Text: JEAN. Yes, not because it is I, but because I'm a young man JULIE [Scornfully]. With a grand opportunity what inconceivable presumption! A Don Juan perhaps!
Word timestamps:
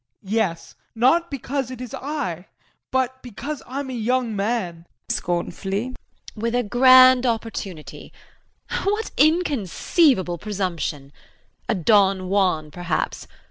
JEAN. 0.23 0.31
Yes, 0.33 0.73
not 0.95 1.29
because 1.29 1.69
it 1.69 1.79
is 1.79 1.93
I, 1.93 2.47
but 2.89 3.21
because 3.21 3.61
I'm 3.67 3.91
a 3.91 3.93
young 3.93 4.35
man 4.35 4.87
JULIE 5.09 5.09
[Scornfully]. 5.15 5.95
With 6.35 6.55
a 6.55 6.63
grand 6.63 7.27
opportunity 7.27 8.11
what 8.81 9.11
inconceivable 9.15 10.39
presumption! 10.39 11.13
A 11.69 11.75
Don 11.75 12.29
Juan 12.29 12.71
perhaps! 12.71 13.27